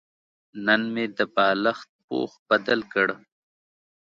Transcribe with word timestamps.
نن 0.65 0.81
مې 0.93 1.05
د 1.17 1.19
بالښت 1.35 1.89
پوښ 2.05 2.31
بدل 2.49 2.79
کړ. 2.93 3.07